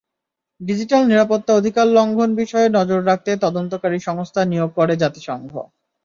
Digital 0.61 1.01
নিরাপত্তা 1.07 1.51
অধিকার 1.55 1.87
লঙ্ঘন 1.89 2.29
বিষয়ে 2.35 2.67
নজর 2.69 2.99
রাখতে 3.05 3.31
তদন্তকারী 3.43 3.99
সংস্থা 4.07 4.41
নিয়োগ 4.45 4.69
করে 4.75 4.93
জাতিসংঘ। 4.97 5.51